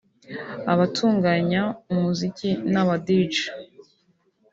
abatunganya 0.71 1.61
umuziki 1.91 2.49
n’aba-Djs 2.71 3.41